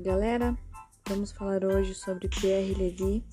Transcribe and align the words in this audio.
Galera, 0.00 0.56
vamos 1.08 1.32
falar 1.32 1.64
hoje 1.64 1.92
sobre 1.92 2.28
Pierre 2.28 2.72
Levy, 2.72 3.24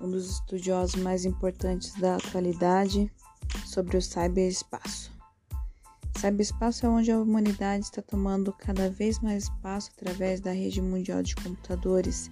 um 0.00 0.10
dos 0.10 0.28
estudiosos 0.28 1.00
mais 1.00 1.24
importantes 1.24 1.94
da 2.00 2.16
atualidade, 2.16 3.08
sobre 3.64 3.96
o 3.96 4.02
cyberespaço. 4.02 5.12
Cyberespaço 6.18 6.84
é 6.84 6.88
onde 6.88 7.12
a 7.12 7.20
humanidade 7.20 7.84
está 7.84 8.02
tomando 8.02 8.52
cada 8.52 8.90
vez 8.90 9.20
mais 9.20 9.44
espaço 9.44 9.92
através 9.96 10.40
da 10.40 10.50
rede 10.50 10.82
mundial 10.82 11.22
de 11.22 11.36
computadores 11.36 12.28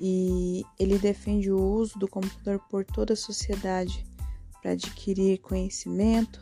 e 0.00 0.64
ele 0.78 0.98
defende 0.98 1.52
o 1.52 1.60
uso 1.60 1.98
do 1.98 2.08
computador 2.08 2.58
por 2.70 2.86
toda 2.86 3.12
a 3.12 3.16
sociedade 3.16 4.02
para 4.62 4.70
adquirir 4.70 5.40
conhecimento, 5.40 6.40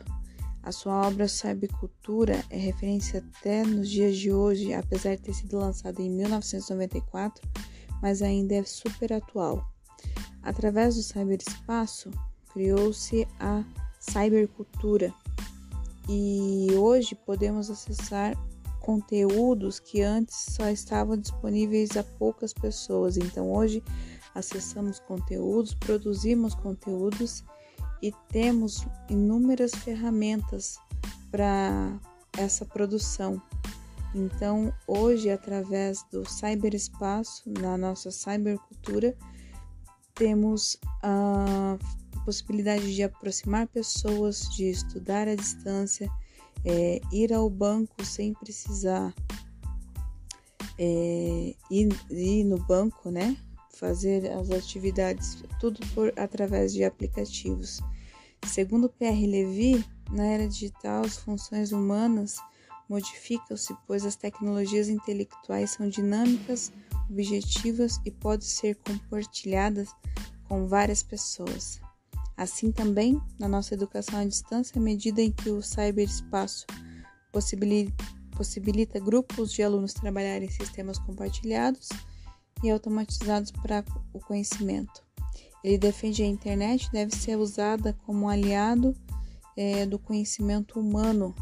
a 0.67 0.71
sua 0.73 1.07
obra 1.07 1.29
Cybercultura 1.29 2.43
é 2.49 2.57
referência 2.57 3.23
até 3.39 3.63
nos 3.63 3.89
dias 3.89 4.17
de 4.17 4.33
hoje, 4.33 4.73
apesar 4.73 5.15
de 5.15 5.21
ter 5.21 5.33
sido 5.33 5.57
lançada 5.57 6.01
em 6.01 6.09
1994, 6.09 7.41
mas 8.01 8.21
ainda 8.21 8.53
é 8.53 8.63
super 8.65 9.13
atual. 9.13 9.65
Através 10.43 10.95
do 10.95 11.03
cyberespaço, 11.03 12.11
criou-se 12.51 13.25
a 13.39 13.63
cybercultura 13.97 15.13
e 16.09 16.67
hoje 16.75 17.15
podemos 17.15 17.69
acessar 17.69 18.35
conteúdos 18.81 19.79
que 19.79 20.01
antes 20.01 20.35
só 20.49 20.69
estavam 20.69 21.15
disponíveis 21.15 21.95
a 21.95 22.03
poucas 22.03 22.53
pessoas. 22.53 23.15
Então 23.15 23.53
hoje 23.53 23.81
acessamos 24.35 24.99
conteúdos, 24.99 25.73
produzimos 25.73 26.53
conteúdos 26.55 27.41
e 28.01 28.11
temos 28.29 28.85
inúmeras 29.09 29.71
ferramentas 29.71 30.77
para 31.31 31.99
essa 32.37 32.65
produção. 32.65 33.41
Então, 34.13 34.73
hoje, 34.87 35.29
através 35.29 36.03
do 36.11 36.25
cyberespaço, 36.25 37.43
na 37.59 37.77
nossa 37.77 38.09
cybercultura, 38.09 39.15
temos 40.15 40.77
a 41.03 41.77
possibilidade 42.25 42.95
de 42.95 43.03
aproximar 43.03 43.67
pessoas, 43.67 44.49
de 44.55 44.69
estudar 44.69 45.27
à 45.27 45.35
distância, 45.35 46.09
é, 46.65 46.99
ir 47.11 47.33
ao 47.33 47.49
banco 47.49 48.03
sem 48.03 48.33
precisar 48.33 49.13
é, 50.77 51.55
ir, 51.71 51.89
ir 52.09 52.43
no 52.43 52.57
banco, 52.57 53.09
né? 53.09 53.37
Fazer 53.77 54.31
as 54.31 54.49
atividades 54.51 55.43
tudo 55.59 55.79
por 55.93 56.13
através 56.17 56.73
de 56.73 56.83
aplicativos. 56.83 57.79
Segundo 58.45 58.89
Pierre 58.89 59.27
Levy, 59.27 59.85
na 60.11 60.25
era 60.25 60.47
digital 60.47 61.03
as 61.05 61.17
funções 61.17 61.71
humanas 61.71 62.37
modificam-se, 62.89 63.75
pois 63.85 64.05
as 64.05 64.15
tecnologias 64.15 64.87
intelectuais 64.87 65.71
são 65.71 65.89
dinâmicas, 65.89 66.71
objetivas 67.09 67.99
e 68.05 68.11
podem 68.11 68.47
ser 68.47 68.75
compartilhadas 68.75 69.89
com 70.47 70.67
várias 70.67 71.03
pessoas. 71.03 71.79
Assim 72.35 72.71
também, 72.71 73.21
na 73.39 73.47
nossa 73.47 73.73
educação 73.73 74.19
à 74.19 74.25
distância, 74.25 74.79
à 74.79 74.81
medida 74.81 75.21
em 75.21 75.31
que 75.31 75.49
o 75.49 75.61
cyberespaço 75.61 76.65
possibilita, 77.31 78.05
possibilita 78.35 78.99
grupos 78.99 79.51
de 79.51 79.63
alunos 79.63 79.93
trabalharem 79.93 80.47
em 80.47 80.51
sistemas 80.51 80.99
compartilhados, 80.99 81.89
e 82.63 82.69
automatizados 82.69 83.51
para 83.51 83.83
o 84.13 84.19
conhecimento. 84.19 85.03
Ele 85.63 85.77
defende 85.77 86.23
a 86.23 86.27
internet 86.27 86.89
deve 86.91 87.15
ser 87.15 87.37
usada 87.37 87.93
como 88.05 88.29
aliado 88.29 88.95
é, 89.55 89.85
do 89.85 89.97
conhecimento 89.99 90.79
humano 90.79 91.35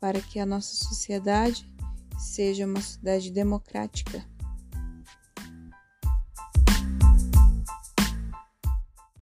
para 0.00 0.20
que 0.20 0.38
a 0.38 0.46
nossa 0.46 0.74
sociedade 0.74 1.70
seja 2.18 2.66
uma 2.66 2.80
sociedade 2.80 3.30
democrática 3.30 4.24